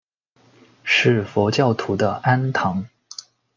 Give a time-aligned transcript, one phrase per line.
[0.83, 2.85] 是佛教徒的庵堂。